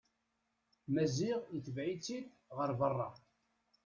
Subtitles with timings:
[0.93, 3.09] Maziɣ itbeɛ-itt-id ɣer berra.